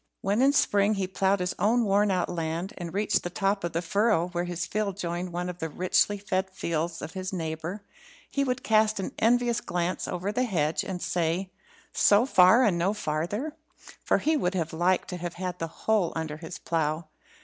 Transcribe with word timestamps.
When 0.21 0.41
in 0.41 0.51
spring 0.51 0.95
he 0.95 1.05
ploughed 1.05 1.41
his 1.41 1.53
own 1.59 1.85
worn 1.85 2.09
out 2.09 2.27
land, 2.27 2.73
and 2.75 2.91
reached 2.91 3.21
the 3.21 3.29
top 3.29 3.63
of 3.63 3.73
the 3.73 3.83
furrow 3.83 4.29
where 4.29 4.45
his 4.45 4.65
field 4.65 4.97
joined 4.97 5.31
one 5.31 5.47
of 5.47 5.59
the 5.59 5.69
richly 5.69 6.17
fed 6.17 6.49
fields 6.49 7.03
of 7.03 7.13
his 7.13 7.31
neighbour, 7.31 7.83
he 8.27 8.43
would 8.43 8.63
cast 8.63 8.99
an 8.99 9.11
envious 9.19 9.61
glance 9.61 10.07
over 10.07 10.31
the 10.31 10.45
hedge, 10.45 10.83
and 10.83 11.03
say, 11.03 11.51
"So 11.93 12.25
far 12.25 12.63
and 12.63 12.79
no 12.79 12.95
farther?" 12.95 13.55
for 14.03 14.17
he 14.17 14.35
would 14.35 14.55
have 14.55 14.73
liked 14.73 15.07
to 15.09 15.17
have 15.17 15.35
had 15.35 15.59
the 15.59 15.67
whole 15.67 16.13
under 16.15 16.37
his 16.37 16.57
plough. 16.57 17.05